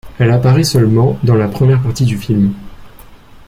[0.17, 2.55] Elle apparaît seulement dans la première partie du film.